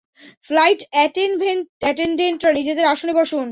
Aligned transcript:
Flight 0.47 0.81
অ্যাটেনডেন্টরা, 1.81 2.51
নিজেদের 2.59 2.85
আসনে 2.85 3.13
বসুন। 3.13 3.47